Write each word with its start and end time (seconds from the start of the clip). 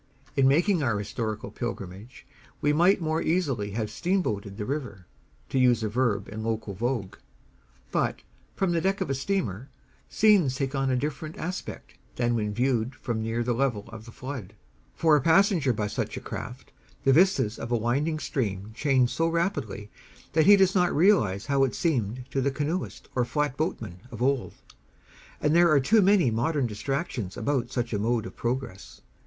In 0.35 0.47
making 0.47 0.81
our 0.81 0.97
historical 0.97 1.51
pilgrimage 1.51 2.25
we 2.59 2.73
might 2.73 3.01
more 3.01 3.21
easily 3.21 3.69
have 3.73 3.91
"steamboated" 3.91 4.57
the 4.57 4.65
river, 4.65 5.05
to 5.49 5.59
use 5.59 5.83
a 5.83 5.89
verb 5.89 6.27
in 6.27 6.41
local 6.41 6.73
vogue; 6.73 7.17
but, 7.91 8.23
from 8.55 8.71
the 8.71 8.81
deck 8.81 8.99
of 9.01 9.11
a 9.11 9.13
steamer, 9.13 9.69
scenes 10.09 10.55
take 10.55 10.73
on 10.73 10.89
a 10.89 10.95
different 10.95 11.37
aspect 11.37 11.99
than 12.15 12.33
when 12.33 12.51
viewed 12.51 12.95
from 12.95 13.21
near 13.21 13.43
the 13.43 13.53
level 13.53 13.87
of 13.89 14.05
the 14.05 14.11
flood; 14.11 14.55
for 14.95 15.15
a 15.15 15.21
passenger 15.21 15.71
by 15.71 15.85
such 15.85 16.17
a 16.17 16.19
craft, 16.19 16.71
the 17.03 17.13
vistas 17.13 17.59
of 17.59 17.71
a 17.71 17.77
winding 17.77 18.17
stream 18.17 18.71
change 18.73 19.11
so 19.11 19.27
rapidly 19.27 19.91
that 20.33 20.47
he 20.47 20.55
does 20.55 20.73
not 20.73 20.91
realize 20.95 21.45
how 21.45 21.63
it 21.63 21.75
seemed 21.75 22.25
to 22.31 22.41
the 22.41 22.49
canoeist 22.49 23.07
or 23.13 23.23
flatboatman 23.23 23.99
of 24.09 24.19
old; 24.19 24.55
and 25.39 25.55
there 25.55 25.69
are 25.69 25.79
too 25.79 26.01
many 26.01 26.31
modern 26.31 26.65
distractions 26.65 27.37
about 27.37 27.69
such 27.69 27.93
a 27.93 27.99
mode 27.99 28.25
of 28.25 28.35
progress. 28.35 29.01